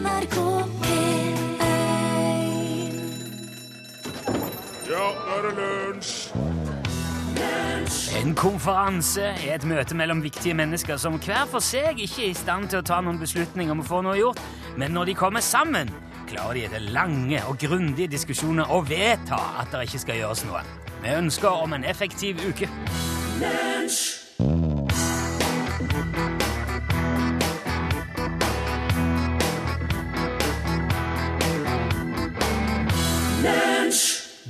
[0.00, 0.36] NRK
[0.80, 1.34] P1
[4.88, 6.14] Ja, nå er det lunsj!
[8.20, 12.36] En konferanse er et møte mellom viktige mennesker som hver for seg ikke er i
[12.36, 14.40] stand til å ta noen beslutning om å få noe gjort,
[14.80, 15.90] men når de kommer sammen,
[16.30, 20.64] klarer de etter lange og grundige diskusjoner å vedta at det ikke skal gjøres noe.
[21.00, 22.68] Vi ønsker om en effektiv uke.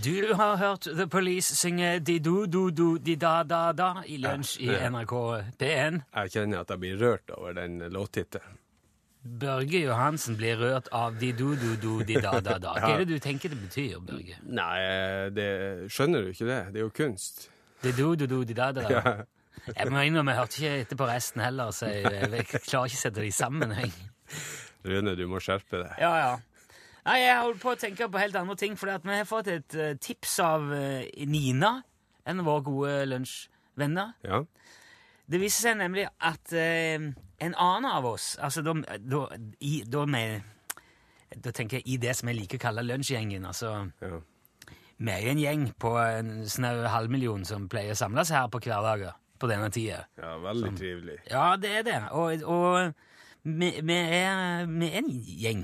[0.04, 5.12] Du har hørt The Police synge di-do-do-do-di-da-da-da i lunsj i NRK
[5.60, 5.98] P1.
[6.14, 8.56] Jeg kjenner at jeg blir rørt over den låttittelen.
[9.20, 12.72] Børge Johansen blir rørt av di-do-do-do-di-da-da-da.
[12.80, 14.38] Hva er det du tenker det betyr, Børge?
[14.48, 14.78] Nei,
[15.36, 15.48] det
[15.92, 16.60] skjønner du ikke det?
[16.72, 17.50] Det er jo kunst.
[17.84, 19.05] Di-do-do-do-di-da-da-da.
[19.66, 19.74] Ja.
[19.77, 22.96] Jeg må innrømme, jeg hørte ikke etter på resten heller, så jeg, jeg klarer ikke
[22.96, 23.91] å sette det i sammenheng.
[24.88, 25.91] Rune, du må skjerpe deg.
[26.00, 26.30] Ja, ja.
[27.06, 29.77] Nei, jeg holder på å tenke på helt andre ting, for vi har fått et
[29.78, 31.78] eh, tips av eh, Nina,
[32.28, 34.12] en av våre gode lunsjvenner.
[34.27, 34.42] Ja.
[35.30, 36.98] Det viser seg nemlig at eh,
[37.41, 39.22] en annen av oss altså da, da,
[39.64, 40.42] i, da, med,
[41.36, 43.47] da tenker jeg i det som jeg liker å kalle lunsjgjengen.
[43.48, 43.72] altså
[44.03, 44.20] ja.
[45.00, 49.16] Vi er en gjeng på en snau halvmillion som pleier å samles her på hverdager
[49.41, 50.03] på denne tida.
[50.20, 51.16] ja veldig trivelig.
[51.30, 52.00] Ja, det er det.
[52.12, 52.92] Og, og
[53.42, 55.62] vi, vi, er, vi er en gjeng.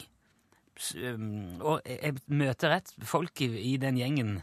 [0.77, 4.37] Og jeg møter rett folk i, i den gjengen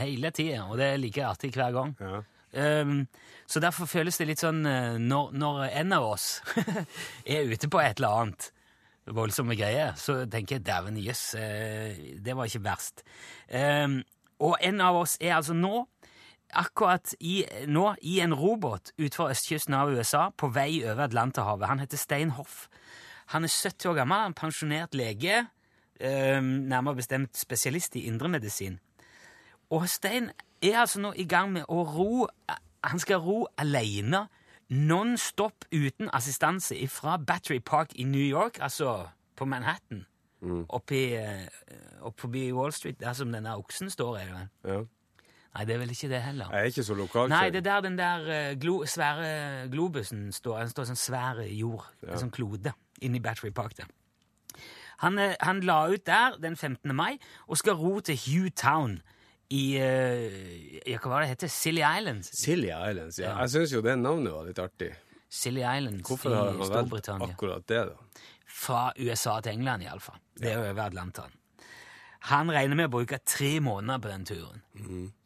[0.00, 1.94] hele tida, og det er like artig hver gang.
[2.00, 2.22] Ja.
[2.56, 3.02] Um,
[3.46, 6.38] så derfor føles det litt sånn eh, når, når en av oss
[7.28, 8.46] er ute på et eller annet
[9.12, 13.04] voldsomme greier, så tenker jeg dæven jøss, yes, det var ikke verst.
[13.52, 14.00] Um,
[14.42, 15.84] og en av oss er altså nå
[16.56, 21.68] akkurat i, nå i en robåt utenfor østkysten av USA på vei over Atlanterhavet.
[21.70, 22.66] Han heter Stein Hoff.
[23.34, 25.44] Han er 70 år gammel, en pensjonert lege,
[26.00, 28.78] nærmere bestemt spesialist i indremedisin.
[29.70, 30.30] Og Stein
[30.62, 32.26] er altså nå i gang med å ro
[32.86, 34.28] Han skal ro alene,
[34.70, 40.04] non stop, uten assistanse, fra Battery Park i New York, altså på Manhattan,
[40.68, 41.48] oppi, eh,
[42.00, 44.18] opp forbi Wall Street, der som denne oksen står.
[44.20, 44.48] Er det vel?
[44.70, 44.78] Ja.
[45.56, 46.52] Nei, det er vel ikke det heller.
[46.52, 47.34] Jeg er ikke så lokalkjent.
[47.34, 50.58] Nei, det er der den der eh, glo, svære globusen står.
[50.60, 53.90] Den står sånn svær jord, en sånn klode, inni Battery Park der.
[55.04, 56.94] Han, eh, han la ut der den 15.
[56.96, 59.00] mai og skal ro til Hugh Town
[59.52, 61.50] i eh, ja, Hva var det heter?
[61.52, 62.32] Silly Islands?
[62.34, 63.30] Silly Islands, ja.
[63.30, 63.40] Ja.
[63.44, 64.92] Jeg syns jo det navnet var litt artig.
[65.28, 68.22] Silly Islands Hvorfor har i man valgt akkurat det, da?
[68.56, 70.18] Fra USA til England, iallfall.
[70.38, 71.34] Det er jo over Atlanteren.
[72.30, 74.62] Han regner med å bruke tre måneder på den turen.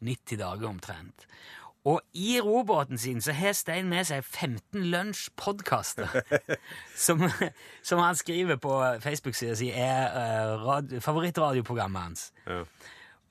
[0.05, 1.25] 90 dager omtrent.
[1.89, 6.13] Og i robåten sin så har Stein med seg 15 lunsjpodkaster.
[7.07, 7.25] som,
[7.83, 12.27] som han skriver på Facebook-sida si er uh, rad, favorittradioprogrammet hans.
[12.47, 12.63] Ja.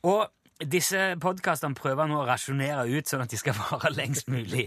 [0.10, 4.66] Og disse podkastene prøver nå å rasjonere ut, sånn at de skal vare lengst mulig.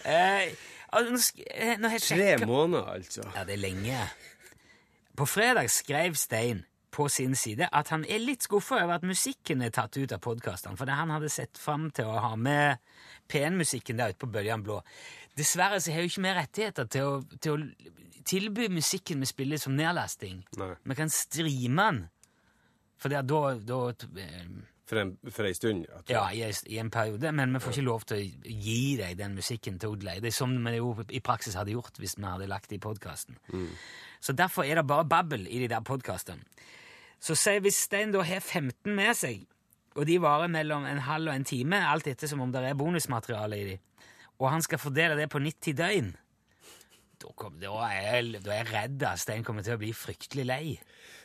[0.00, 0.48] Uh,
[0.96, 3.28] altså, eh, Tre måneder, altså.
[3.36, 4.00] ja, det er lenge.
[5.16, 9.62] På fredag skrev Stein på sin side at han er litt skuffa over at musikken
[9.62, 12.80] er tatt ut av podkastene, for det han hadde sett fram til å ha med
[13.30, 14.80] P1-musikken der ute på Bøljan Blå.
[15.38, 19.60] Dessverre så har jo ikke vi rettigheter til å, til å tilby musikken vi spiller
[19.60, 20.42] som nedlasting.
[20.60, 20.72] Nei.
[20.84, 22.00] Vi kan streame den,
[23.00, 23.78] for da, da
[24.90, 26.24] For en, for en stund, ja.
[26.34, 26.42] i,
[26.74, 29.94] i en periode, men vi får ikke lov til å gi deg den musikken til
[29.94, 30.18] Odley.
[30.20, 32.82] Det er som vi jo i praksis hadde gjort hvis vi hadde lagt det i
[32.82, 33.38] podkasten.
[34.20, 36.42] Så derfor er det bare babbel i de der podkastene.
[37.20, 39.44] Så se, hvis Stein da har 15 med seg,
[40.00, 42.76] og de varer mellom en halv og en time, alt etter som om det er
[42.80, 43.76] bonusmateriale i de,
[44.40, 46.06] og han skal fordele det på 90 døgn,
[47.20, 49.90] da, kom, da, er jeg, da er jeg redd at Stein kommer til å bli
[49.92, 50.62] fryktelig lei.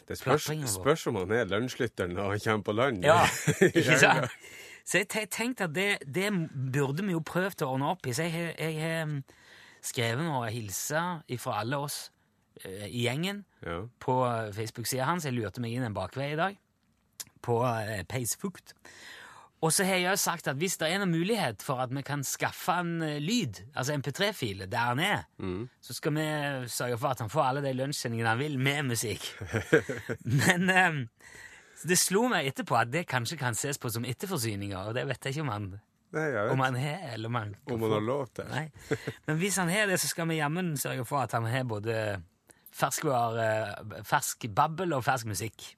[0.10, 3.06] Det spørs, spørs om han er lunsjlytteren han kommer på land.
[3.08, 3.22] Ja,
[3.70, 4.28] ikke sant?
[4.86, 6.28] Så jeg tenkte at det, det
[6.76, 8.14] burde vi jo prøvd å ordne opp i.
[8.14, 9.16] Så jeg har- jeg har mm,
[9.82, 12.12] skrevet noen hilser fra alle oss
[12.62, 13.80] eh, i gjengen Ja.
[14.04, 14.20] på
[14.54, 15.26] Facebook-sida hans.
[15.26, 16.60] Jeg lurte meg inn en bakvei i dag
[17.46, 18.76] på uh, Peisfukt.
[19.66, 22.24] Og så har jeg sagt at hvis det er noen mulighet for at vi kan
[22.28, 25.24] skaffe en eh, lyd, altså MP3-fil, der han er,
[25.82, 26.26] så skal vi
[26.70, 29.26] sørge for at han får alle de lunsjsendingene han vil, med musikk.
[30.44, 31.00] Men um,
[31.88, 35.26] det slo meg etterpå at det kanskje kan ses på som etterforsyninger, og det vet
[35.26, 35.72] jeg ikke om han,
[36.16, 38.70] Nei, om han har, eller om han om han har lov til.
[39.26, 41.98] Men hvis han har det, så skal vi jammen sørge for at han har både
[42.76, 43.50] ferskvare,
[44.04, 45.74] fersk babbel og fersk musikk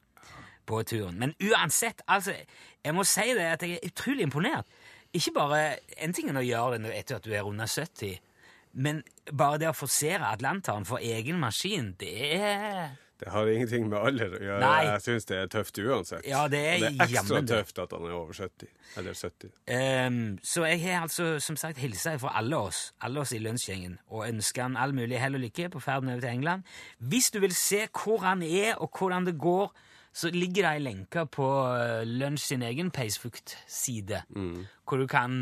[0.68, 1.18] på turen.
[1.20, 2.36] Men uansett, altså,
[2.84, 4.70] jeg må si det at jeg er utrolig imponert.
[5.16, 5.62] Ikke bare
[6.04, 8.20] en ting å gjøre det etter at du er under 70,
[8.78, 13.98] men bare det å forsere Atlanteren for egen maskin, det er Det har ingenting med
[13.98, 14.60] alder å gjøre.
[14.62, 14.82] Nei.
[14.92, 16.28] Jeg syns det er tøft uansett.
[16.30, 18.70] Ja, det er det er ekstra tøft at han er over 70.
[19.02, 19.50] Eller 70.
[19.74, 23.98] Um, så jeg har altså som sagt hilsa fra alle oss alle oss i lunsjgjengen
[24.12, 26.70] og ønsker han all mulig hell og lykke på ferden over til England.
[27.00, 29.74] Hvis du vil se hvor han er, og hvordan det går,
[30.18, 31.46] så ligger det ei lenke på
[31.78, 34.24] eh, Lunsj sin egen Peisfukt-side,
[34.88, 35.38] hvor du kan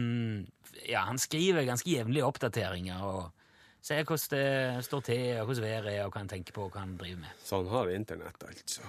[0.90, 3.32] Ja, han skriver ganske jevnlige oppdateringer og
[3.86, 6.74] ser hvordan det står til, og hvordan været er, og hva han tenker på, og
[6.74, 7.36] hva han driver med.
[7.46, 8.82] Så han har internett, altså.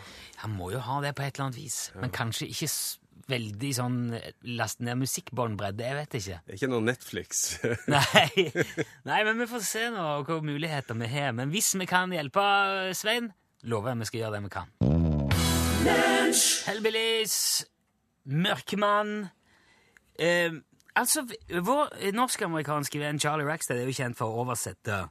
[0.43, 2.71] Han må jo ha det på et eller annet vis, men kanskje ikke
[3.31, 4.01] veldig sånn
[4.57, 6.41] last ned musikkbåndbredde, jeg vet ikke.
[6.57, 7.45] Ikke noe Netflix.
[7.93, 8.49] Nei.
[9.07, 11.35] Nei, men vi får se nå hvilke muligheter vi har.
[11.37, 12.47] Men hvis vi kan hjelpe
[12.97, 13.33] Svein,
[13.67, 14.96] lover jeg vi skal gjøre det vi kan.
[16.67, 17.65] Hellbillies,
[18.27, 19.29] Mørkemann
[20.19, 20.53] eh,
[20.97, 21.23] Altså,
[21.61, 25.03] vår norsk-amerikanske venn Charlie Rackstead er jo kjent for å oversette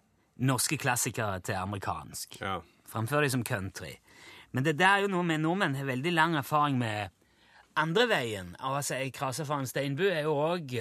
[0.41, 2.39] norske klassikere til amerikansk.
[2.41, 2.55] ja.
[2.89, 3.91] Framfør de som country.
[4.53, 7.13] Men det der er jo noe med nordmenn har veldig lang erfaring med
[7.77, 8.51] andre veien.
[8.59, 10.73] Altså, Krasa van Steinbu er jo òg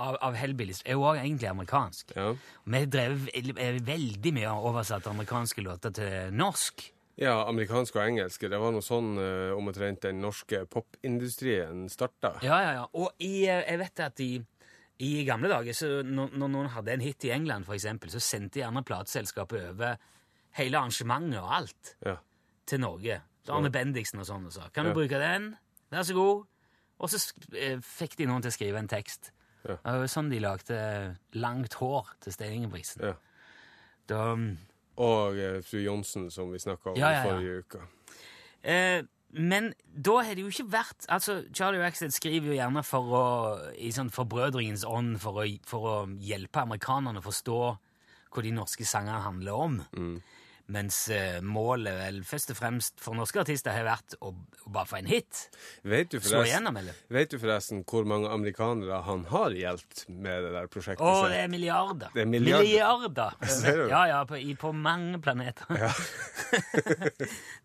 [0.00, 2.12] av, av Hellbillies er jo også egentlig amerikansk.
[2.16, 2.30] ja.
[2.66, 6.90] Vi drev ve- veldig mye og oversatt amerikanske låter til norsk.
[7.20, 8.46] Ja, amerikansk og engelsk.
[8.48, 12.34] Det var noe sånn uh, omtrent den norske popindustrien starta.
[12.44, 12.84] Ja, ja, ja.
[12.96, 14.30] Og i, eh, jeg vet at i,
[15.04, 18.22] i gamle dager, så når, når noen hadde en hit i England, for eksempel, så
[18.24, 19.98] sendte gjerne plateselskapet over
[20.56, 22.16] hele arrangementet og alt Ja.
[22.66, 23.20] til Norge.
[23.44, 24.94] Så Arne Bendiksen og sånn og sa Kan du Ja.
[24.94, 25.56] bruke den?
[25.92, 26.46] Vær så god.
[27.00, 27.20] Og så
[27.56, 29.30] eh, fikk de noen til å skrive en tekst.
[29.68, 29.76] Ja.
[30.08, 33.02] Sånn de lagde Langt hår til Stein Ingebrigtsen.
[33.04, 33.14] Ja.
[34.08, 34.34] Da,
[35.00, 37.24] Og eh, fru Johnsen, som vi snakka om Ja, ja, ja.
[37.30, 37.80] forrige uke.
[38.62, 39.00] eh,
[39.32, 43.22] men da har det jo ikke vært altså Charlie Rackstead skriver jo gjerne for å,
[43.78, 47.58] i sånn forbrødringens ånd for å, for å hjelpe amerikanerne å forstå
[48.34, 49.78] hva de norske sangene handler om.
[50.70, 54.86] Mens eh, målet vel først og fremst for norske artister har vært å, å bare
[54.86, 55.40] få en hit.
[55.82, 56.94] Vet du, Slå igjennom, eller?
[57.10, 61.02] vet du forresten hvor mange amerikanere han har hjulpet med det der prosjektet?
[61.02, 62.12] Å, det er milliarder.
[62.14, 62.68] Det er milliarder.
[62.68, 63.34] Milliarder.
[63.60, 63.86] Ser du?
[63.90, 65.66] Ja, ja, på, på mange planeter.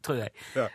[0.05, 0.31] Tror jeg.
[0.55, 0.67] Ja.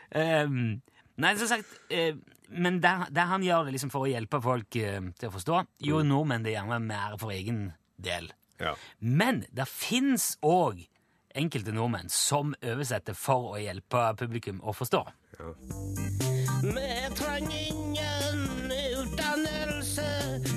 [0.45, 0.81] Um,
[1.21, 2.13] nei, som sagt uh,
[2.51, 5.63] Men det, det, han gjør det liksom for å hjelpe folk uh, til å forstå,
[5.87, 6.13] gjorde Mm.
[6.15, 7.69] nordmenn det gjerne mer for egen
[8.01, 8.31] del.
[8.61, 8.75] Ja.
[9.01, 10.83] Men det fins òg
[11.35, 15.05] enkelte nordmenn som oversetter for å hjelpe publikum å forstå.
[15.39, 15.53] Ja.
[16.61, 20.09] Vi trenger ingen utdannelse,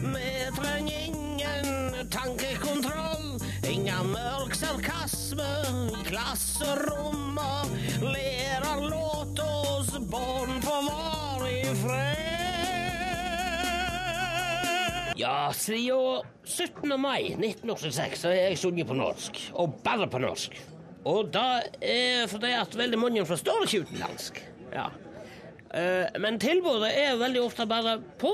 [0.04, 3.40] vi trenger ingen tankekontroll.
[3.70, 7.74] Ingen mørk sarkasme i klasserommet.
[8.04, 12.43] Lærer låt oss barn få være i fred.
[15.16, 17.00] Ja, siden 17.
[17.00, 20.58] mai 1986 så har jeg sunget på norsk, og bare på norsk.
[21.06, 24.40] Og da er fordi at veldig mange forstår ikke utenlandsk.
[24.74, 24.88] Ja.
[25.74, 28.32] Eh, men tilbudet er veldig ofte bare på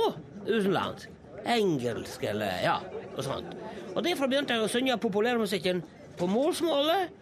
[0.47, 1.09] utenlandsk.
[1.49, 2.77] Engelsk eller ja,
[3.15, 3.55] og sånt.
[3.95, 5.81] Og derfor begynte jeg å synge populærmusikken
[6.19, 7.15] på morsmålet.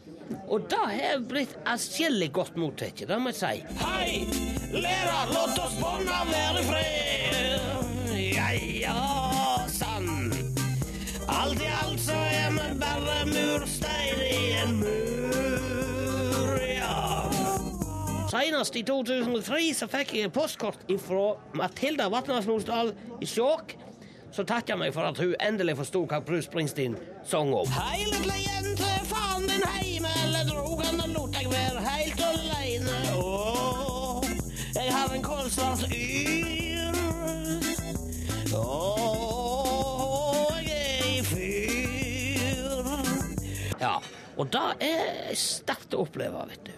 [0.51, 3.77] Og det har blitt atskillig godt mottatt, det må jeg si.
[3.79, 4.25] Hei,
[4.75, 7.07] lærer, låt oss barna være i fred.
[8.35, 8.49] Ja,
[8.83, 9.26] ja,
[18.27, 22.91] Senest i 2003 så fikk jeg postkort fra Matilda Vatnarsnosdal
[23.23, 23.71] i Skjåk.
[24.35, 27.69] Så takka meg for at hun endelig forsto hva Bruce Springsteen sang om.
[27.71, 32.97] Hei, lille jente, faen din heime, eller drog han og lot deg være helt aleine.
[33.15, 34.27] Åh,
[34.75, 36.99] jeg har en kolsvart yr.
[38.59, 42.91] Åh, jeg er i fyr.
[43.79, 43.95] Ja,
[44.35, 46.76] og det er sterkt å oppleve, vet du.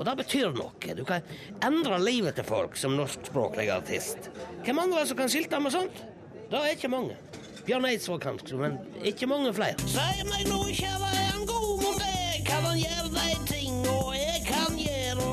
[0.00, 0.94] Og det betyr noe.
[0.96, 1.20] Du kan
[1.66, 4.30] endre livet til folk som norskspråklig artist.
[4.64, 6.00] Hvem andre som kan skilte med sånt?
[6.48, 7.18] Det er ikke mange.
[7.66, 9.76] Bjørn Eidsvåg kanskje, men ikke mange flere.
[9.84, 12.40] Si meg nå, kjære, er han god mot deg?
[12.48, 15.28] Kan han gjøre deg ting, og jeg kan gjøre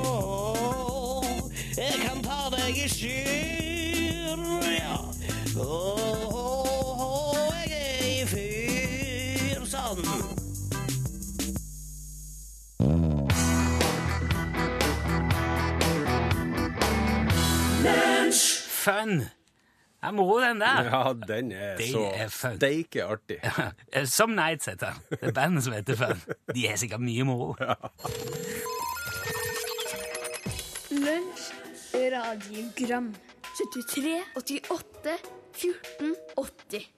[1.78, 4.46] Jeg kan ta deg i skyr,
[4.76, 5.00] ja.
[5.64, 10.27] Åh, jeg er i fyr, sånn.
[17.78, 19.20] Fun!
[19.20, 20.84] Det er moro, den der.
[20.88, 22.56] ja, den er Det så er fun.
[22.58, 23.38] steike artig.
[24.06, 25.18] Som Nights heter den.
[25.20, 26.22] Det er bandet som heter Fun.
[26.56, 27.54] De har sikkert mye moro.
[30.92, 31.46] Lunsj,
[32.14, 33.12] radiogram
[33.58, 35.18] 73, 88,
[35.54, 36.90] 14, 80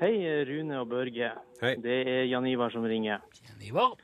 [0.00, 0.14] Hei,
[0.48, 1.32] Rune og Børge.
[1.60, 1.74] Hei.
[1.82, 3.18] Det er Jan Ivar som ringer.
[3.48, 3.96] Jan Ivar?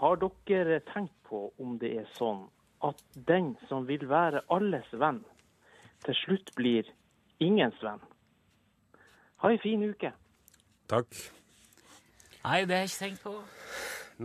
[0.00, 2.48] Har dere tenkt på om det er sånn
[2.84, 5.22] at den som vil være alles venn,
[6.04, 6.88] til slutt blir
[7.42, 8.02] ingens venn?
[9.42, 10.12] Ha ei en fin uke.
[10.90, 11.14] Takk.
[12.44, 13.34] Nei, det har jeg ikke tenkt på.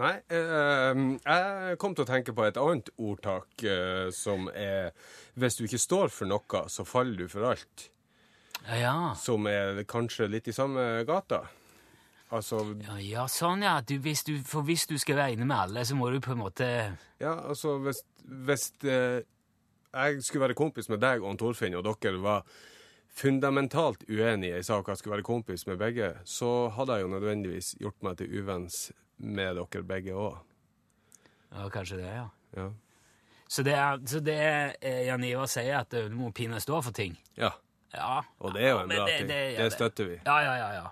[0.01, 4.89] Nei, eh, jeg kom til å tenke på et annet ordtak eh, som er
[5.37, 7.89] Hvis du ikke står for noe, så faller du for alt.
[8.63, 8.95] Ja, ja.
[9.19, 11.43] Som er kanskje litt i samme gata.
[12.33, 13.77] Altså Ja, ja sånn, ja.
[13.85, 16.33] Du, hvis du, for hvis du skal være inne med alle, så må du på
[16.33, 16.67] en måte
[17.21, 19.21] Ja, altså hvis, hvis eh,
[19.93, 22.47] jeg skulle være kompis med deg og Torfinn, og dere var
[23.13, 27.99] fundamentalt uenige i saka, skulle være kompis med begge, så hadde jeg jo nødvendigvis gjort
[28.01, 28.79] meg til uvenns
[29.17, 30.39] med dere begge òg.
[31.53, 32.25] Ja, kanskje det, ja.
[32.57, 32.71] Ja.
[33.47, 36.57] Så det er, så det er eh, Jan Ivar sier, at eh, du må pinne
[36.63, 37.19] stå for ting.
[37.37, 37.53] ja.
[37.93, 38.23] Ja.
[38.41, 39.29] Og det er jo en bra ting.
[39.29, 40.15] ja, Det støtter vi.
[40.25, 40.69] Ja, ja, ja.
[40.79, 40.87] ja.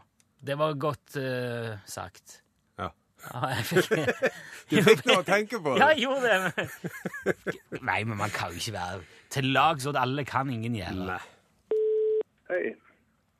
[0.46, 2.40] Det var godt uh, sagt.
[2.80, 2.88] Ja.
[3.34, 3.92] Ja, jeg fikk,
[4.72, 5.76] Du fikk noe å tenke på.
[5.78, 6.40] ja, jeg gjorde det.
[6.56, 10.76] men- Nei, men man kan jo ikke være til lag så at alle kan, ingen
[10.80, 11.20] gjelde.
[12.50, 12.74] Hei.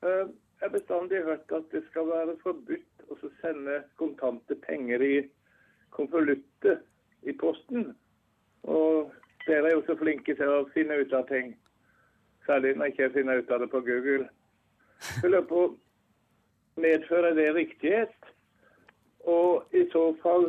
[0.02, 0.30] Uh,
[0.62, 5.16] Jeg har bestandig hørt at det skal være forbudt å sende kontante penger i
[5.90, 6.78] konvolutter
[7.26, 7.88] i posten.
[8.62, 9.10] Og
[9.48, 11.50] dere er jo så flinke til å finne ut av ting.
[12.46, 14.28] Særlig når jeg ikke finner ut av det på Google.
[15.18, 15.64] Jeg lurer på
[16.80, 18.14] medfører det riktighet?
[19.28, 20.48] Og i så fall,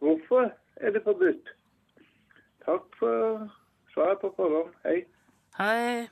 [0.00, 0.50] hvorfor
[0.80, 1.50] er det forbudt?
[2.64, 3.48] Takk for
[3.92, 4.72] svaret på forhånd.
[4.84, 5.02] Hei.
[5.58, 6.06] Hei.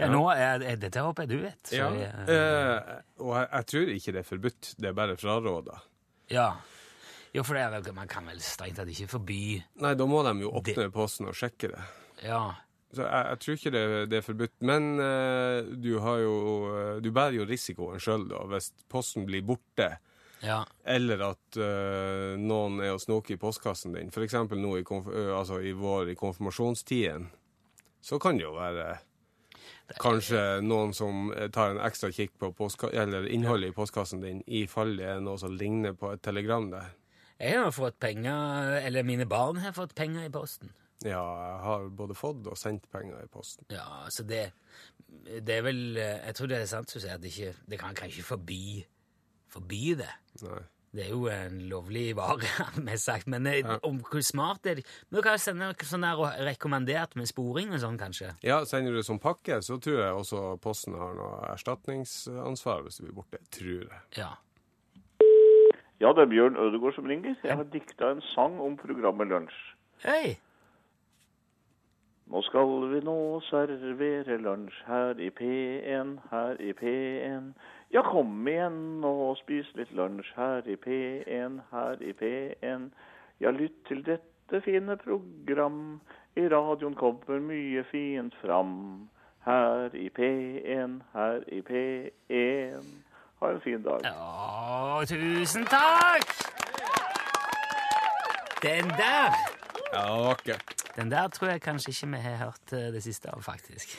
[0.00, 1.60] Ja, nå er, er dette håper jeg du vet.
[1.68, 5.16] så Ja, jeg, eh, og jeg, jeg tror ikke det er forbudt, det er bare
[5.20, 5.80] fraråda.
[6.32, 6.50] ja.
[7.30, 10.18] Jo, for det er vel, man kan vel strengt tatt ikke forby Nei, da må
[10.26, 11.82] de jo åpne posten og sjekke det.
[12.26, 12.40] Ja.
[12.90, 14.54] Så jeg, jeg tror ikke det, det er forbudt.
[14.66, 16.36] Men uh, du har jo
[16.74, 19.92] eh, Du bærer jo risikoen sjøl, da, hvis posten blir borte.
[20.42, 20.64] ja.
[20.84, 24.10] Eller at uh, noen er og snoker i postkassen din.
[24.10, 24.34] F.eks.
[24.50, 24.84] nå i,
[25.36, 27.30] altså i vår i konfirmasjonstiden.
[28.00, 28.96] Så kan det jo være
[30.00, 34.94] kanskje noen som tar en ekstra kikk på eller innholdet i postkassen din i fall
[34.96, 36.92] det er noe som ligner på et telegram der.
[37.40, 40.70] Jeg har fått penger, eller mine barn har fått penger i posten.
[41.06, 43.64] Ja, jeg har både fått og sendt penger i posten.
[43.72, 44.50] Ja, så det,
[45.40, 47.78] det er vel eh, Jeg tror det er sant du sier, at det ikke Det
[47.80, 48.82] kan, kanskje forby
[49.50, 50.12] forby det.
[50.44, 50.60] Nei.
[50.90, 52.48] Det er jo en lovlig vare,
[52.86, 53.28] mest sagt.
[53.30, 53.76] Men ja.
[53.86, 57.82] om hvor smart er det Men du kan sende sånn der rekommendert med sporing og
[57.82, 58.32] sånn, kanskje.
[58.46, 62.98] Ja, sender du det som pakke, så tror jeg også Posten har noe erstatningsansvar hvis
[62.98, 63.42] du blir borte.
[63.54, 64.02] Tror jeg.
[64.18, 64.32] Ja.
[66.00, 67.36] Ja, det er Bjørn Ødegård som ringer.
[67.44, 69.58] Jeg har dikta en sang om programmet Lunsj.
[70.06, 70.38] Hei!
[72.30, 77.48] Nå skal vi nå servere lunsj her i P1, her i P1.
[77.90, 82.86] Ja, kom igjen og spis litt lunsj her i P1, her i P1.
[83.42, 85.98] Ja, lytt til dette fine program.
[86.38, 89.10] I radioen kommer mye fint fram.
[89.42, 92.90] Her i P1, her i P1.
[93.40, 94.06] Ha en fin dag.
[94.06, 96.36] Å, tusen takk!
[98.62, 99.59] Den der
[99.92, 100.74] Ja, vakkert.
[100.96, 103.96] Den der tror jeg kanskje ikke vi har hørt eh, det siste av, faktisk.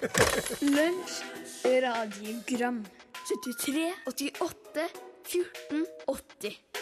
[0.76, 1.20] Lunsj,
[1.64, 2.84] radiogram
[3.24, 4.88] 73, 88,
[5.24, 6.73] 14, 80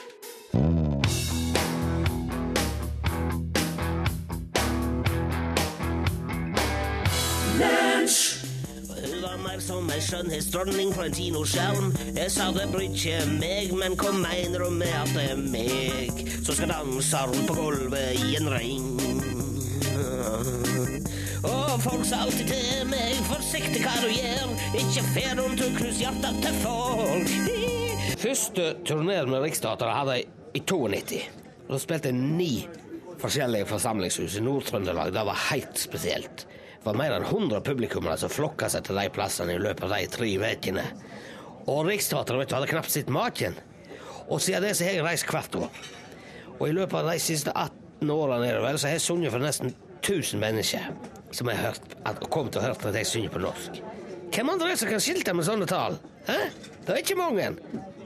[9.62, 11.92] som ei skjønnhetsdronning på en kinoskjerm.
[12.16, 16.22] Jeg sa det bryr ikke meg, men hva mener du med at det er meg
[16.42, 18.88] som skal danse rundt på gulvet i en ring?
[21.46, 24.52] Og folk sa alltid til meg, forsiktig hva du gjør,
[24.82, 27.34] ikke fer rundt og knus hjertet til folk.
[28.22, 31.22] Første turné med Riksteatret hadde jeg i 92.
[31.70, 32.54] Da spilte jeg ni
[33.22, 35.14] forskjellige forsamlingshus i Nord-Trøndelag.
[35.14, 36.46] Det var helt spesielt.
[36.82, 39.92] Det var mer enn 100 publikummere som flokka seg til de plassene i løpet av
[39.94, 40.82] de tre ukene.
[41.70, 43.54] Og Riksteatret hadde knapt sett maken.
[44.26, 45.70] Og siden det så har jeg reist hvert år.
[46.56, 49.70] Og i løpet av de siste 18 årene vel, så har jeg sunget for nesten
[50.02, 50.90] 1000 mennesker
[51.30, 51.78] som har
[52.26, 53.78] kommet og hørt at jeg synger på norsk.
[54.34, 56.00] Hvem andre er det som kan skilte med sånne tall?
[56.26, 56.40] Hæ?
[56.86, 57.50] Det er ikke mange.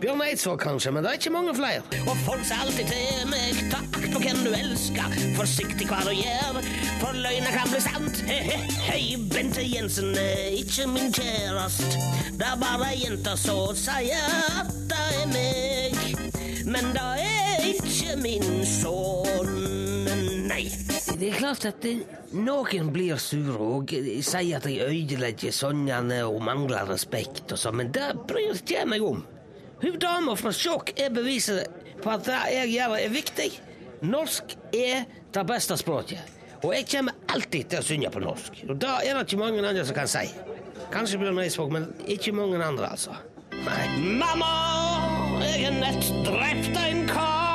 [0.00, 1.80] Bjørn Eidsvåg kanskje, men det er ikke mange flere.
[2.10, 6.58] Og folk sa alltid til meg, takk for hvem du elsker, forsiktig hva du gjør,
[7.00, 8.20] for løgna kan bli sant.
[8.28, 8.58] He, he,
[8.90, 9.00] hei,
[9.32, 11.96] Bente Jensen er ikke min kjærest,
[12.36, 14.28] det er bare ei jente som sier
[14.60, 15.96] at det er meg,
[16.68, 17.35] men det er
[21.16, 21.84] Det er klart at
[22.36, 27.92] noen blir sure og sier at jeg ødelegger Sonjane og mangler respekt og sånn, men
[27.94, 29.22] det bryr ikke jeg meg om.
[29.80, 33.48] Hun dama fra Sjokk er beviset på at det jeg gjør, er viktig.
[34.04, 36.36] Norsk er det beste språket.
[36.64, 38.60] Og jeg kommer alltid til å synge på norsk.
[38.68, 40.26] Og det er det ikke mange andre som kan si.
[40.92, 43.16] Kanskje det Eidsvåg, men ikke mange andre, altså.
[43.56, 43.88] Nei.
[44.20, 44.52] Mamma,
[45.40, 47.45] jeg er nett drept en kar.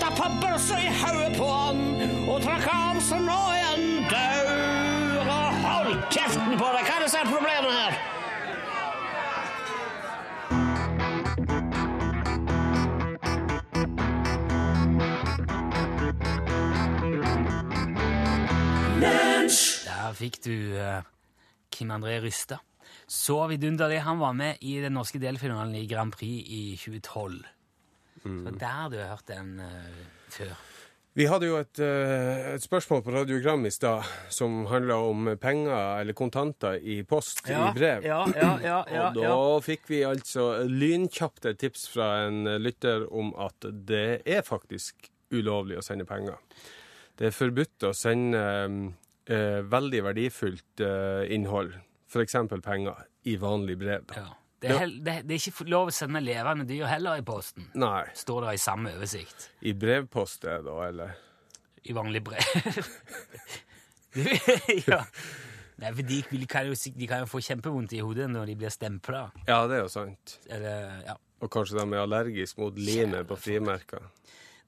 [0.00, 1.80] Stappa børsa i hodet på han
[2.24, 5.18] og trakk av, så nå er han daud.
[5.20, 6.86] Og Hold kjeften på deg!
[6.86, 7.92] Hva er det som er problemet her?
[19.84, 21.04] Der fikk du uh,
[21.68, 22.62] Kim André Rysta.
[23.04, 24.00] Så vidunderlig.
[24.08, 27.44] Han var med i den norske delfinalen i Grand Prix i 2012.
[28.22, 30.52] Så der du har hørt den uh, før.
[31.18, 36.02] Vi hadde jo et, uh, et spørsmål på Radiogram i stad som handla om penger
[36.02, 38.04] eller kontanter i post i brev.
[38.06, 39.60] Ja, ja, ja, ja, Og da ja.
[39.64, 45.78] fikk vi altså lynkjapt et tips fra en lytter om at det er faktisk ulovlig
[45.80, 46.38] å sende penger.
[47.18, 48.42] Det er forbudt å sende
[49.30, 50.84] uh, veldig verdifullt
[51.30, 51.74] innhold,
[52.10, 52.36] f.eks.
[52.64, 54.06] penger, i vanlig brev.
[54.10, 54.22] Da.
[54.22, 54.30] Ja.
[54.60, 57.70] Det, er hel, det, det er ikke lov å sende levende dyr heller i posten.
[57.80, 58.04] Nei.
[58.16, 59.48] Står det i samme oversikt.
[59.64, 61.16] I brevpost, da, eller?
[61.88, 62.44] I vanlig brev.
[64.90, 65.04] Ja.
[65.80, 68.56] Nei, for de, de, kan jo, de kan jo få kjempevondt i hodet når de
[68.60, 69.30] blir stempla.
[69.46, 70.34] Ja, det er jo sant.
[70.52, 71.14] Eller, ja.
[71.40, 74.04] Og kanskje de er allergiske mot limet på frimerker.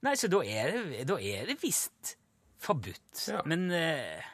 [0.03, 2.15] Nei, så da er det, da er det visst
[2.63, 3.27] forbudt.
[3.29, 3.43] Ja.
[3.49, 4.31] Men uh,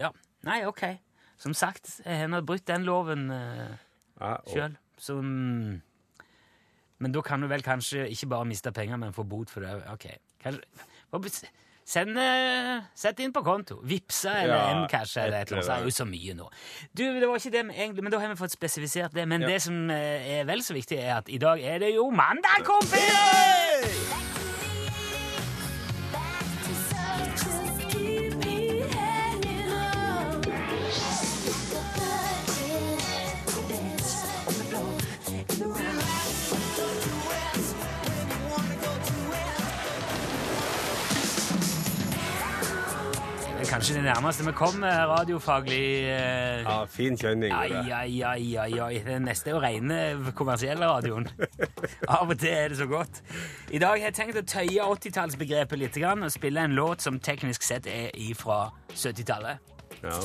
[0.00, 0.12] Ja.
[0.46, 0.86] Nei, OK.
[1.38, 3.76] Som sagt, jeg har brutt den loven uh,
[4.20, 4.76] Og- sjøl.
[5.22, 5.80] Mm,
[7.00, 9.82] Men da kan du vel kanskje ikke bare miste penger, men få bot for det.
[9.92, 10.06] OK.
[10.42, 11.46] Kanskje,
[11.88, 13.78] Send, eh, Sett inn på konto.
[13.82, 15.66] Vipsa eller Ja, Mcash eller et eller annet.
[15.66, 16.50] Det er jo så mye nå.
[16.94, 19.26] Du, det var ikke det egentlig, men Da har vi fått spesifisert det.
[19.28, 19.46] Men Ja.
[19.48, 22.60] det som eh, er vel så viktig, er at i dag er det jo mandag,
[22.64, 24.37] kompiser!
[43.68, 47.52] Kanskje det nærmeste vi kommer radiofaglig eh, Ja, fin kjenning.
[47.52, 49.00] Ai, ai, ai, ai, ai.
[49.04, 51.28] Det neste er jo rene kommersielle radioen.
[52.16, 53.20] Av og til er det så godt.
[53.70, 57.20] I dag har jeg tenkt å tøye 80-tallsbegrepet litt grann, og spille en låt som
[57.20, 59.76] teknisk sett er fra 70-tallet.
[60.00, 60.16] Ja.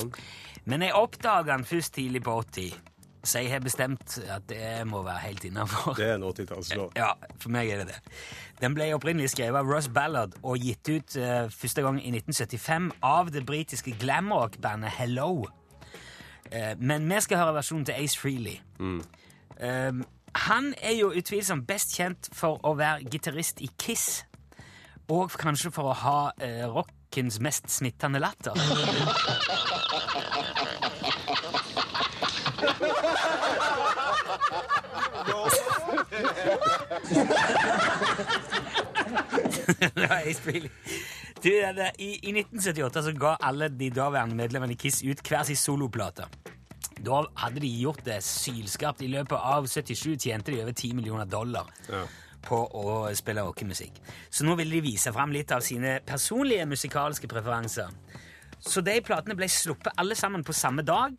[0.64, 2.93] Men jeg oppdaga den først tidlig på 80,
[3.24, 5.96] så jeg har bestemt at det må være helt innafor.
[5.98, 6.96] Det er en 80-tallslåt.
[7.00, 8.14] Ja, for meg er det det.
[8.60, 12.90] Den ble opprinnelig skrevet av Russ Ballard og gitt ut uh, første gang i 1975
[13.02, 15.46] av det britiske glamrock-bandet Hello.
[16.52, 18.58] Uh, men vi skal høre versjonen til Ace Freely.
[18.78, 19.00] Mm.
[19.58, 24.24] Uh, han er jo utvilsomt best kjent for å være gitarist i Kiss,
[25.08, 28.56] og kanskje for å ha eh, rockens mest smittende latter.
[28.64, 28.88] Det var
[31.04, 32.53] Ace Frehley.
[41.44, 41.50] Du,
[41.98, 46.24] i, I 1978 så ga alle de daværende medlemmene i Kiss ut hver sin soloplate.
[47.04, 49.02] Da hadde de gjort det sylskarpt.
[49.04, 52.04] I løpet av 77 tjente de over 10 millioner dollar Ja.
[52.44, 54.00] på å spille rockemusikk.
[54.30, 57.88] Så nå ville de vise fram litt av sine personlige musikalske preferanser.
[58.60, 61.12] Så de platene ble sluppet alle sammen på samme dag,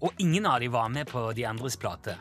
[0.00, 2.16] og ingen av dem var med på de andres plate.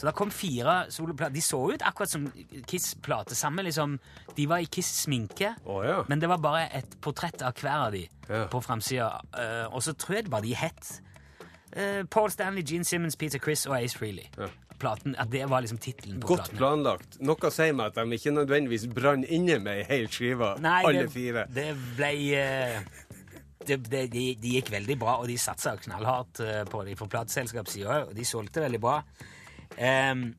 [0.00, 1.34] Så det kom fire soloplater.
[1.34, 2.22] De så ut akkurat som
[2.66, 3.98] Kiss-plate Samme liksom,
[4.36, 5.98] De var i Kiss-sminke, oh, ja.
[6.08, 8.46] men det var bare et portrett av hver av de Ja.
[8.46, 9.10] på framsida.
[9.34, 11.02] Uh, og så tror jeg det var de het
[11.76, 14.24] uh, Paul Stanley, Gene Simmons, Peter Chris og Ace Freely.
[14.38, 14.48] Ja.
[14.80, 16.56] Platen, at det var liksom tittelen på Godt platen.
[16.56, 17.18] planlagt.
[17.20, 21.10] Noe sier meg at de ikke nødvendigvis brann inne med ei hel skive, alle det,
[21.12, 21.44] fire.
[21.52, 21.66] Det
[21.98, 22.78] ble eh,
[23.66, 27.08] det, det, de, de gikk veldig bra, og de satsa knallhardt eh, på de på
[27.10, 29.00] plateselskapssida og de solgte veldig bra.
[29.76, 30.30] Um,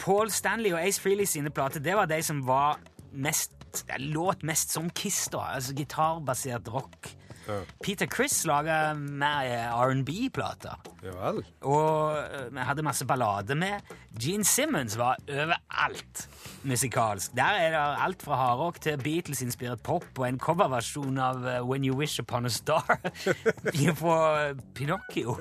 [0.00, 2.78] Paul Stanley og Ace Freely sine plater det var de som var
[3.12, 3.52] mest
[3.98, 5.48] låt mest som Kiss, da.
[5.56, 7.10] Altså gitarbasert rock.
[7.48, 7.58] Ja.
[7.84, 10.80] Peter Chris laga mer eh, R&B-plater.
[11.04, 11.42] Ja vel.
[11.68, 13.94] Og eh, vi hadde masse ballader med.
[14.20, 16.24] Gene Simmons var overalt
[16.64, 17.34] musikalsk.
[17.36, 21.84] Der er det alt fra hardrock til Beatles-inspirert pop og en coverversjon av eh, When
[21.84, 22.98] You Wish Upon a Star
[24.00, 25.38] fra Pinocchio.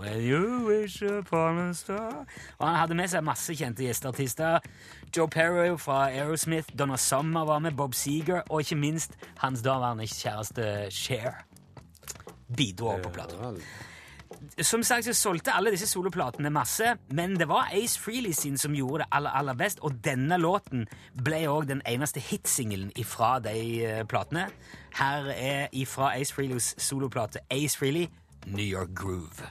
[0.00, 2.24] When you wish upon a star
[2.58, 4.62] Og han hadde med seg masse kjente gjesteartister.
[5.16, 10.06] Joe Perry fra Aerosmith, Donna Summer var med, Bob Seger, og ikke minst hans daværende
[10.06, 11.32] kjæreste Cher.
[12.56, 13.34] Bidro på plata.
[14.62, 18.74] Som sagt så solgte alle disse soloplatene masse, men det var Ace Freely sin som
[18.74, 20.86] gjorde det aller, aller best, og denne låten
[21.24, 24.46] ble òg den eneste hitsingelen ifra de eh, platene.
[24.98, 28.06] Her er ifra Ace Freelys soloplate Ace Freely,
[28.46, 29.50] New York Groove.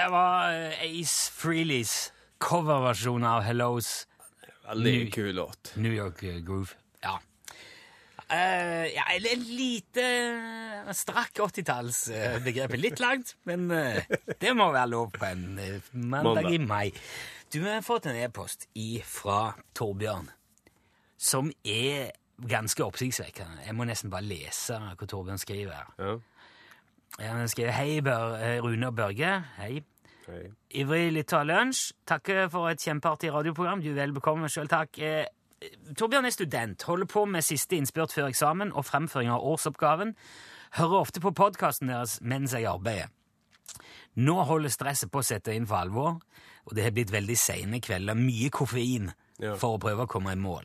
[0.00, 4.06] Det var eh, Ace Frehleys coverversjon av Hellos
[4.64, 5.72] Veldig kul låt.
[5.76, 6.78] New York eh, Groove.
[7.02, 7.18] Ja.
[8.30, 10.06] Uh, ja, et lite
[10.96, 12.78] strakk 80-tallsbegrep.
[12.80, 13.98] Litt langt, men uh,
[14.40, 15.44] det må være lov på en
[15.92, 16.48] Mandag.
[16.48, 16.94] i mai.
[17.52, 18.70] Du har fått en e-post
[19.04, 20.30] fra Torbjørn
[21.20, 23.66] som er ganske oppsiktsvekkende.
[23.66, 25.76] Jeg må nesten bare lese hva Torbjørn skriver.
[25.76, 25.92] her.
[25.98, 26.18] Ja.
[27.18, 29.44] Han skriver Hei, Bør, eh, Rune og Børge.
[29.56, 29.82] Hei.
[30.26, 30.50] Hei.
[30.70, 31.92] Ivrig lytter av lunsj.
[32.06, 33.82] Takker for et kjempeartig radioprogram.
[33.82, 34.48] Du er vel bekomme.
[34.48, 34.98] Sjøl takk.
[34.98, 35.24] Eh,
[35.96, 40.14] Torbjørn er student, holder på med siste innspurt før eksamen og fremføring av årsoppgaven.
[40.78, 43.08] Hører ofte på podkasten deres mens jeg arbeider.
[44.16, 46.20] Nå holder stresset på å sette inn for alvor,
[46.66, 48.14] og det har blitt veldig seine kvelder.
[48.14, 49.54] Mye koffein Ja.
[49.56, 50.64] for å prøve å komme i mål.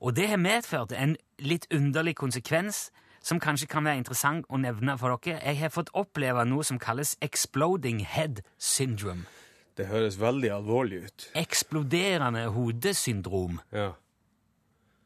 [0.00, 2.90] Og det har medført en litt underlig konsekvens
[3.22, 5.40] som kanskje kan være interessant å nevne for dere.
[5.44, 9.26] Jeg har fått oppleve noe som kalles exploding head syndrome.
[9.76, 11.28] Det høres veldig alvorlig ut.
[11.40, 13.60] Eksploderende hodesyndrom.
[13.72, 13.92] Ja.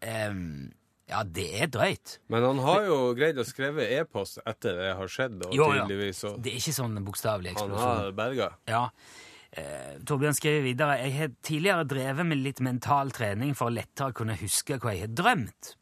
[0.04, 0.72] Um,
[1.08, 2.18] ja, det er drøyt.
[2.32, 5.84] Men han har jo greid å skrive e-post etter det har skjedd, og Jo, ja.
[5.84, 6.40] tydeligvis Og...
[6.42, 8.00] Det er ikke sånn bokstavelig Han eksplosjon.
[8.00, 8.48] har berga.
[8.70, 8.82] Ja.
[9.54, 14.16] Eh, Torbjørn skriver videre Jeg har tidligere drevet med litt mental trening for å lettere
[14.16, 15.74] kunne huske hva jeg har drømt,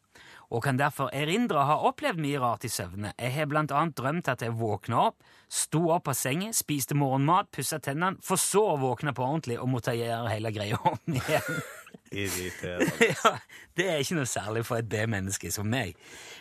[0.53, 3.13] og kan derfor erindre å ha opplevd mye rart i søvne.
[3.17, 7.49] Jeg har blant annet drømt at jeg våkna opp, sto opp av sengen, spiste morgenmat,
[7.53, 11.63] pussa tennene, for så å våkne på ordentlig og måtte gjøre hele greia om igjen.
[12.23, 13.09] Irriterende.
[13.09, 13.35] ja,
[13.77, 15.97] det er ikke noe særlig for et B-menneske som meg.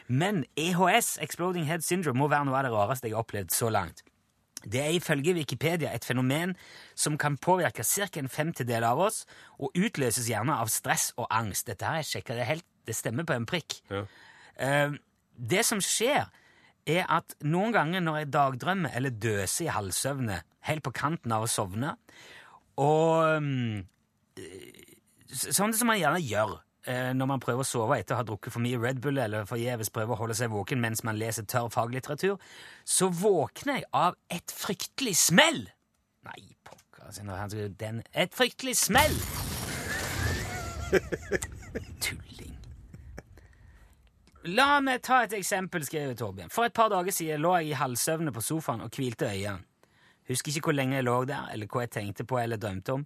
[0.08, 3.72] Men EHS, Exploding Head Syndrome, må være noe av det rareste jeg har opplevd så
[3.72, 4.04] langt.
[4.62, 6.52] Det er ifølge Wikipedia et fenomen
[6.94, 8.06] som kan påvirke ca.
[8.20, 9.24] en femtedel av oss,
[9.58, 11.66] og utløses gjerne av stress og angst.
[11.66, 13.78] Dette her er sjekka, det, helt, det stemmer på en prikk.
[13.90, 14.04] Ja.
[14.62, 14.94] Eh,
[15.36, 16.28] det som skjer,
[16.86, 21.46] er at noen ganger når jeg dagdrømmer eller døser i halvsøvne, helt på kanten av
[21.46, 21.96] å sovne,
[22.80, 23.82] og mm,
[25.32, 26.54] Sånn som man gjerne gjør
[26.88, 29.46] eh, når man prøver å sove etter å ha drukket for mye Red Bull eller
[29.48, 32.36] forgjeves prøver å holde seg våken mens man leser tørr faglitteratur,
[32.84, 35.64] så våkner jeg av et fryktelig smell!
[36.28, 39.16] Nei, pokker altså, den, Et fryktelig smell!
[42.04, 42.51] Tulling.
[44.50, 46.50] La meg ta et eksempel, skrev Torbjørn.
[46.50, 49.62] For et par dager siden lå jeg i halvsøvne på sofaen og hvilte øynene.
[50.26, 53.04] Husker ikke hvor lenge jeg lå der, eller hva jeg tenkte på eller drømte om,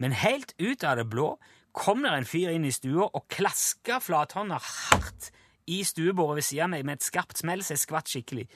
[0.00, 1.30] men helt ut av det blå
[1.76, 5.30] kom der en fyr inn i stua og klaska flathånda hardt
[5.68, 8.46] i stuebordet ved siden av meg med et skarpt smell, så jeg skvatt skikkelig.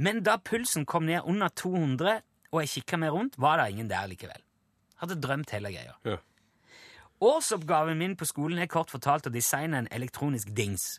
[0.00, 3.90] Men da pulsen kom ned under 200, og jeg kikka meg rundt, var det ingen
[3.90, 4.40] der likevel.
[5.00, 5.96] Hadde drømt hele greia.
[6.08, 6.16] Ja.
[7.20, 10.98] Årsoppgaven min på skolen er kort fortalt å designe en elektronisk dings.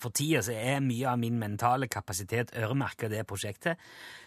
[0.00, 3.80] For tida så er mye av min mentale kapasitet øremerka det prosjektet.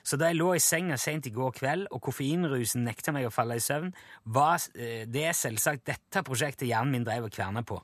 [0.04, 3.34] Så da jeg lå i senga sent i går kveld, og koffeinrusen nekta meg å
[3.34, 3.92] falle i søvn,
[4.34, 7.78] var eh, det selvsagt dette prosjektet hjernen min drev og kverna på.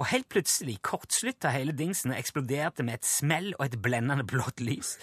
[0.00, 4.62] Og helt plutselig kortslutta hele dingsen og eksploderte med et smell og et blendende blått
[4.64, 4.94] lys.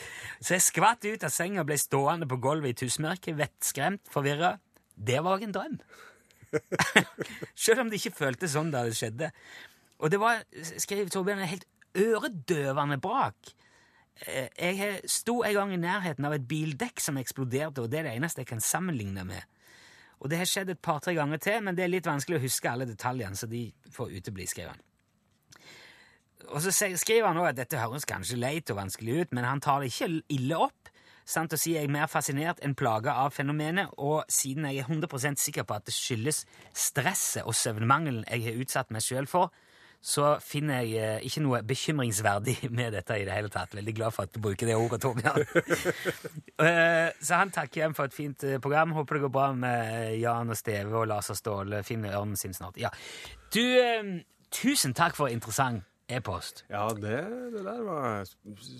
[0.42, 4.56] Så jeg skvatt ut av senga og ble stående på gulvet i tussmørket, vettskremt, forvirra.
[4.98, 5.80] Det var òg en drøm.
[7.68, 9.30] Selv om det ikke føltes sånn da det skjedde.
[10.02, 10.42] Og det var,
[10.82, 13.54] skrev Torbjørn, en helt øredøvende brak.
[14.28, 18.10] Eh, Jeg sto en gang i nærheten av et bildekk som eksploderte, og det er
[18.10, 19.42] det eneste jeg kan sammenligne med.
[20.20, 22.70] Og det har skjedd et par-tre ganger til, men det er litt vanskelig å huske
[22.72, 24.84] alle detaljene, så de får utebli, skriver han.
[26.48, 29.62] Og så skriver han også at dette høres kanskje leit og vanskelig ut, men han
[29.62, 30.92] tar det ikke ille opp.
[31.28, 34.88] Sant å si jeg er mer fascinert enn plaga av fenomenet, og siden jeg er
[34.88, 39.52] 100% sikker på at det skyldes stresset og søvnmangelen jeg har utsatt meg sjøl for,
[40.08, 43.76] så finner jeg eh, ikke noe bekymringsverdig med dette i det hele tatt.
[43.76, 45.48] Veldig glad for at du bruker det ordet, Torbjørn.
[46.58, 48.96] Eh, så han takker igjen for et fint eh, program.
[48.96, 51.84] Håper det går bra med Jan og Steve og Lars og Ståle.
[51.86, 52.80] Finner ørnen sin snart.
[52.82, 52.89] Ja.
[53.54, 53.62] Du,
[54.50, 56.63] tusen takk for interessant e-post.
[56.72, 57.20] Ja, det,
[57.54, 58.26] det der var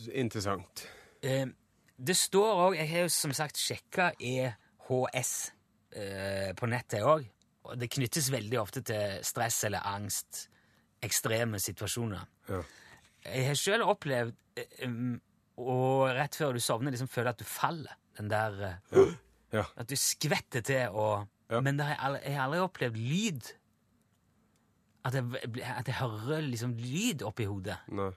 [0.10, 0.88] interessant.
[1.22, 5.34] Det står òg Jeg har jo som sagt sjekka EHS
[5.94, 7.30] eh, på nettet òg.
[7.68, 10.48] Og det knyttes veldig ofte til stress eller angst.
[11.04, 12.26] Ekstreme situasjoner.
[12.50, 12.62] Ja.
[13.28, 15.16] Jeg har sjøl opplevd eh, um,
[15.58, 17.98] og rett før du sovner, liksom føler at du faller.
[18.18, 19.16] Den der eh,
[19.56, 19.64] Ja.
[19.80, 21.62] At du skvetter til og Ja.
[21.64, 23.46] Men det har jeg, aldri, jeg har aldri opplevd lyd
[25.08, 25.24] At jeg,
[25.64, 27.78] at jeg hører liksom lyd oppi hodet.
[27.88, 28.10] Nei.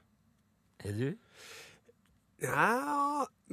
[0.83, 1.13] Er du?
[2.41, 2.65] Ja,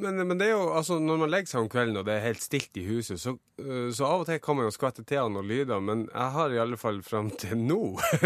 [0.02, 2.24] men, men det er jo, altså, når man legger seg om kvelden og det er
[2.24, 5.20] helt stilt i huset, så, øh, så av og til kan man jo skvette til
[5.22, 7.80] av noen lyder, men jeg har i alle fall fram til nå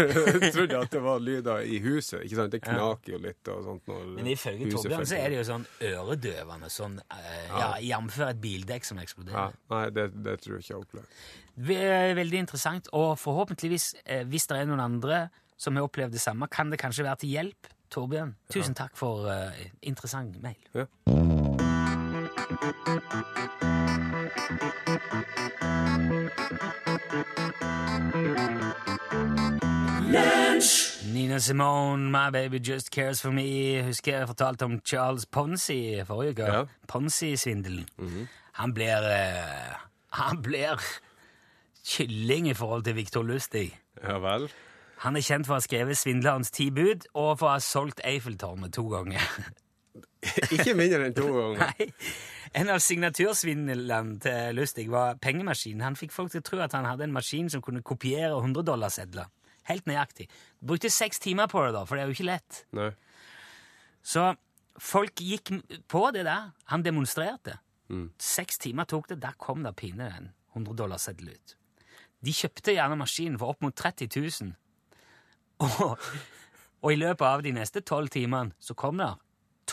[0.55, 2.23] trodd at det var lyder i huset.
[2.23, 2.55] ikke sant?
[2.55, 5.67] Det knaker jo litt og sånt når Men ifølge Torbjørn så er det jo sånn
[5.91, 8.19] øredøvende, sånn uh, ja, jf.
[8.29, 9.55] et bildekk som ja, eksploderer.
[9.73, 11.21] Nei, det, det tror jeg ikke jeg har opplevd.
[12.23, 16.49] Veldig interessant, og forhåpentligvis, eh, hvis det er noen andre som har opplevd det samme,
[16.51, 17.69] kan det kanskje være til hjelp.
[17.93, 19.53] Torbjørn, tusen takk for uh,
[19.85, 20.57] interessant mail.
[20.73, 20.87] Ja.
[22.63, 22.71] Nina
[31.39, 33.83] Simone, My Baby Just Cares For Me.
[33.83, 36.43] Husker jeg fortalte om Charles Ponsi forrige uke.
[36.43, 36.63] Ja.
[36.87, 37.89] Ponsi-svindelen.
[38.53, 39.75] Han blir uh,
[40.09, 40.81] Han blir
[41.85, 43.79] kylling i forhold til Victor Lustig.
[44.03, 44.51] Ja vel?
[44.97, 47.99] Han er kjent for å ha skrevet 'Svindlerens ti bud' og for å ha solgt
[48.07, 49.19] Eiffeltårnet to ganger.
[50.55, 51.73] Ikke mindre enn to ganger.
[51.73, 51.89] Nei.
[52.53, 55.81] En av signatursvindlene til Lustig var pengemaskinen.
[55.85, 59.31] Han fikk folk til å tro at han hadde en maskin som kunne kopiere 100-dollarsedler.
[59.69, 60.27] Helt nøyaktig.
[60.61, 62.63] Brukte seks timer på det, da, for det er jo ikke lett.
[62.77, 62.91] Nei.
[64.03, 64.27] Så
[64.83, 65.53] folk gikk
[65.89, 66.51] på det der.
[66.71, 67.57] Han demonstrerte.
[68.21, 69.21] Seks timer tok det.
[69.23, 71.55] Der kom da pinne en 100-dollarseddel ut.
[72.23, 74.53] De kjøpte gjerne maskinen for opp mot 30 000.
[75.63, 75.99] Og,
[76.83, 78.97] og i løpet av de neste tolv timene så kom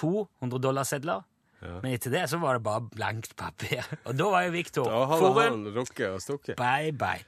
[0.01, 1.21] det dollarsedler.
[1.21, 1.27] 100-dollarsedler.
[1.61, 3.85] Men etter det så var det bare blankt papir.
[4.09, 6.57] Og da var jo Victor Da hadde han rukket og stukket.
[6.57, 7.25] Bye, bye.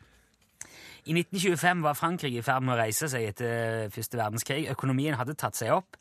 [1.02, 4.68] I 1925 var Frankrike i ferd med å reise seg etter første verdenskrig.
[4.70, 5.98] Økonomien hadde tatt seg opp,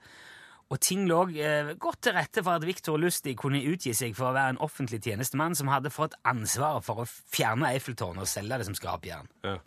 [0.72, 4.30] og ting lå eh, godt til rette for at Victor Lustig kunne utgi seg for
[4.30, 8.62] å være en offentlig tjenestemann som hadde fått ansvaret for å fjerne Eiffeltårnet og selge
[8.62, 9.28] det som skrapjern.
[9.44, 9.58] Ja.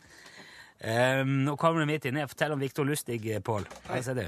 [0.85, 2.29] Um, nå kommer du midt inne.
[2.31, 3.67] Fortell om Victor Lustig, eh, Pål.
[3.89, 4.25] Hva sier du?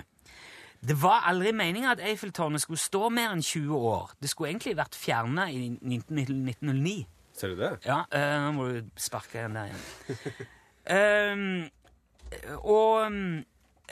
[0.80, 4.12] Det var aldri meninga at Eiffeltårnet skulle stå mer enn 20 år.
[4.20, 6.96] Det skulle egentlig vært fjerna i 1909.
[7.36, 7.72] Ser du det?
[7.84, 9.82] Ja, eh, nå må du sparke den der igjen.
[10.92, 11.70] um,
[12.76, 13.44] og um,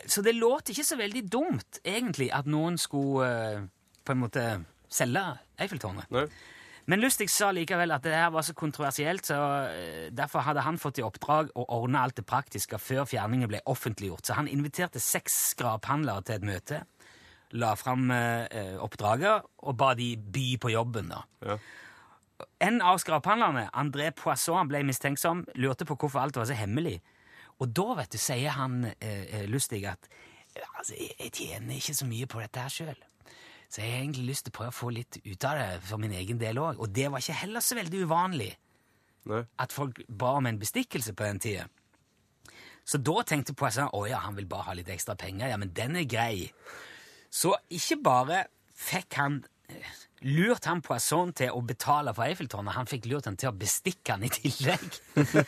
[0.07, 3.61] Så det låt ikke så veldig dumt, egentlig, at noen skulle eh,
[4.05, 4.47] på en måte
[4.91, 5.23] selge
[5.61, 6.11] Eiffeltårnet.
[6.11, 6.27] Nei.
[6.91, 9.39] Men Lustig sa likevel at det her var så kontroversielt, så
[9.71, 13.63] eh, derfor hadde han fått i oppdrag å ordne alt det praktiske før fjerningen ble
[13.73, 14.27] offentliggjort.
[14.27, 16.83] Så han inviterte seks skraphandlere til et møte,
[17.57, 21.13] la fram eh, oppdraget og ba de by på jobben.
[21.15, 21.25] da.
[21.47, 21.59] Ja.
[22.61, 26.99] En av skraphandlerne, André Poisson, ble mistenksom, lurte på hvorfor alt var så hemmelig.
[27.63, 30.09] Og da vet du, sier han eh, eh, Lustig at
[30.79, 32.99] altså, jeg tjener ikke så mye på dette her sjøl.
[33.75, 35.99] Så jeg har egentlig lyst til å prøve å få litt ut av det for
[35.99, 36.79] min egen del òg.
[36.79, 38.53] Og det var ikke heller så veldig uvanlig
[39.27, 39.41] Nei.
[39.59, 41.65] at folk ba om en bestikkelse på den tida.
[42.87, 45.49] Så da tenkte Poisson å ja, han vil bare ha litt ekstra penger.
[45.51, 46.53] Ja, men den er grei.
[47.35, 48.45] Så ikke bare
[48.79, 53.41] fikk han eh, lurt han Poisson til å betale for Eiffeltårnet, han fikk lurt han
[53.41, 55.03] til å bestikke han i tillegg.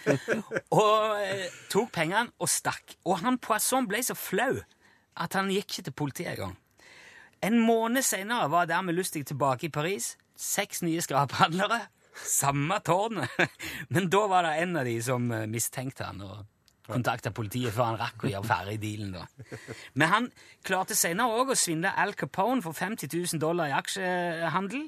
[0.83, 2.99] og eh, tok pengene og stakk.
[3.07, 4.57] Og han Poisson ble så flau
[5.15, 6.59] at han gikk ikke til politiet engang.
[7.45, 10.17] En måned senere var dermed Lustig tilbake i Paris.
[10.37, 11.81] Seks nye skraphandlere.
[12.17, 13.29] Samme tårnet.
[13.93, 16.45] Men da var det en av de som eh, mistenkte han og
[16.87, 19.17] kontakta politiet før han rakk å gjøre ferdig dealen.
[19.17, 19.25] da.
[19.95, 20.29] Men han
[20.65, 24.87] klarte senere òg å svindle Al Capone for 50 000 dollar i aksjehandel.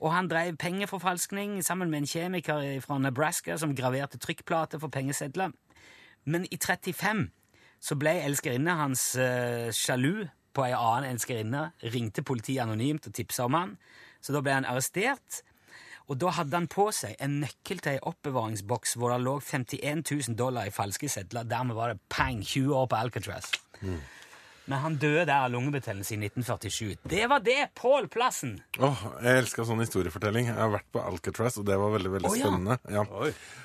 [0.00, 5.52] Og han drev pengeforfalskning sammen med en kjemiker fra Nebraska som graverte trykkplater for pengesedler.
[6.24, 7.26] Men i 35
[7.80, 13.46] så ble elskerinnen hans uh, sjalu på ei annen elskerinne, ringte politiet anonymt og tipsa
[13.46, 13.76] om han.
[14.20, 15.42] Så da ble han arrestert.
[16.10, 20.02] Og da hadde han på seg en nøkkel til ei oppbevaringsboks hvor det lå 51
[20.10, 21.46] 000 dollar i falske sedler.
[21.46, 23.52] Dermed var det pang, 20 år på Alcatraz.
[24.70, 27.00] Men han døde der av lungebetennelse i 1947.
[27.10, 27.58] Det var det!
[27.78, 28.52] Pål Plassen!
[28.78, 30.46] Åh, jeg elsker sånn historiefortelling.
[30.52, 32.46] Jeg har vært på Alcatraz, og det var veldig veldig Å, ja.
[32.46, 32.76] spennende.
[32.94, 33.02] Ja.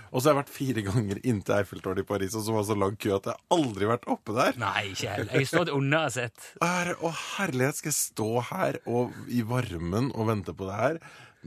[0.09, 2.69] Og så har jeg vært fire ganger inntil Eiffeltårnet i Paris, og så var det
[2.71, 4.57] så lang kø at jeg aldri har vært oppe der.
[4.63, 5.29] Nei, ikke heller.
[5.35, 6.49] Jeg har stått under og sett.
[6.65, 10.99] Er, å herlighet, skal jeg stå her og i varmen og vente på det her?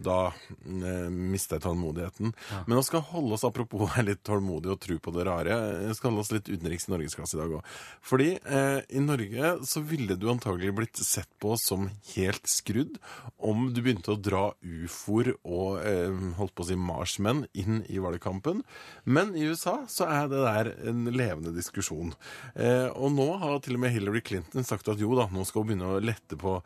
[0.04, 2.32] Da eh, mister jeg tålmodigheten.
[2.66, 5.58] Men vi skal holde oss, apropos være litt tålmodig og tro på det rare,
[5.88, 7.72] jeg skal holde oss litt utenriks i norgesklasse i dag òg.
[8.06, 12.98] Fordi eh, i Norge så ville du antagelig blitt sett på som helt skrudd
[13.38, 18.00] om du begynte å dra ufoer og eh, holdt på å si marsmenn inn i
[18.02, 18.62] valgkampen.
[19.08, 22.14] Men i USA så er det der en levende diskusjon.
[22.54, 25.64] Eh, og nå har til og med Hillary Clinton sagt at jo da, nå skal
[25.64, 26.58] hun begynne å lette på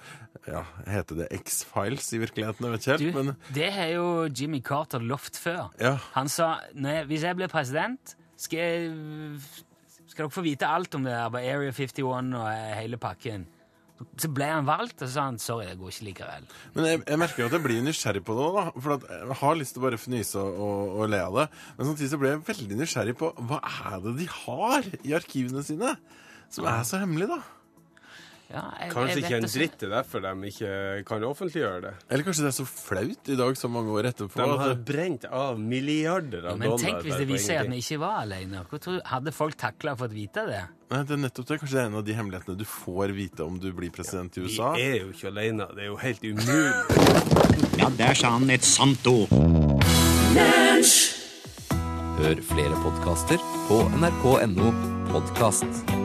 [0.49, 2.67] ja, Heter det X-Files i virkeligheten?
[2.67, 3.07] Jeg vet ikke helt.
[3.31, 5.71] Men det har jo Jimmy Carter lovt før.
[5.81, 5.97] Ja.
[6.17, 6.55] Han sa
[7.09, 9.41] hvis jeg blir president, skal jeg
[10.13, 13.47] Skal dere få vite alt om det på Area 51 og hele pakken?
[14.19, 16.47] Så ble han valgt, og så sa han sorry, det går ikke likevel.
[16.75, 18.59] Men jeg, jeg merker at jeg blir nysgjerrig på det òg.
[18.83, 21.47] For at jeg har lyst til å bare fnyse og, og, og le av det.
[21.79, 25.65] Men samtidig så blir jeg veldig nysgjerrig på hva er det de har i arkivene
[25.65, 25.95] sine
[26.53, 27.39] som er så hemmelig, da?
[28.53, 30.73] Ja, jeg, Kanskje jeg ikke en dritt det er derfor de ikke
[31.09, 31.93] kan offentliggjøre det.
[32.13, 34.37] Eller kanskje det er så flaut i dag, så mange år etterpå?
[34.43, 36.85] De har brent av milliarder av Men dollar.
[36.85, 38.65] tenk hvis det viser seg at vi ikke var alene.
[38.69, 40.61] Hvor tror, hadde folk takla fått vite det?
[40.93, 41.59] Nei, det er nettopp det.
[41.63, 44.45] Kanskje det er en av de hemmelighetene du får vite om du blir president i
[44.45, 44.75] USA.
[44.77, 45.71] Vi er jo ikke alene.
[45.73, 47.81] Det er jo helt umulig.
[47.81, 49.33] Ja, der sa han et sant ord.
[52.21, 54.71] Hør flere podkaster på nrk.no
[55.09, 56.02] podkast.